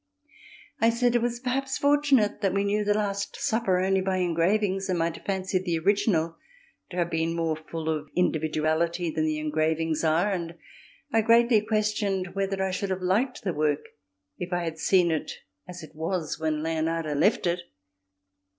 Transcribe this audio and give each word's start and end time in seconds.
I 0.79 0.89
said 0.89 1.13
it 1.15 1.21
was 1.21 1.39
perhaps 1.39 1.77
fortunate 1.77 2.41
that 2.41 2.55
we 2.55 2.63
knew 2.63 2.83
the 2.83 2.95
"Last 2.95 3.35
Supper" 3.39 3.79
only 3.81 4.01
by 4.01 4.17
engravings 4.17 4.89
and 4.89 4.97
might 4.97 5.23
fancy 5.27 5.59
the 5.59 5.77
original 5.77 6.37
to 6.89 6.97
have 6.97 7.11
been 7.11 7.35
more 7.35 7.55
full 7.55 7.87
of 7.87 8.09
individuality 8.15 9.11
than 9.11 9.25
the 9.27 9.37
engravings 9.37 10.03
are, 10.03 10.31
and 10.31 10.55
I 11.13 11.21
greatly 11.21 11.61
questioned 11.61 12.29
whether 12.33 12.63
I 12.63 12.71
should 12.71 12.89
have 12.89 13.03
liked 13.03 13.43
the 13.43 13.53
work 13.53 13.89
if 14.39 14.51
I 14.51 14.63
had 14.63 14.79
seen 14.79 15.11
it 15.11 15.33
as 15.67 15.83
it 15.83 15.93
was 15.93 16.39
when 16.39 16.63
Leonardo 16.63 17.13
left 17.13 17.45
it. 17.45 17.59